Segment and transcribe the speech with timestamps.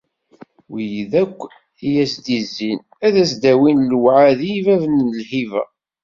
[0.71, 1.39] Wid akk
[1.87, 5.63] i as-d-izzin, ad s-d-awin lewɛadi i bab n lhiba.